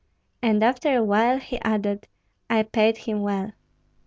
And 0.41 0.63
after 0.63 0.97
a 0.97 1.03
while 1.03 1.37
he 1.37 1.61
added: 1.61 2.07
"I 2.49 2.63
paid 2.63 2.97
him 2.97 3.21
well." 3.21 3.51